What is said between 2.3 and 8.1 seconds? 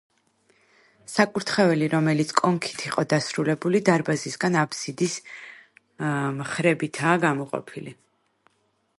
კონქით იყო დასრულებული, დარბაზისგან აფსიდის მხრებითაა გამოყოფილი.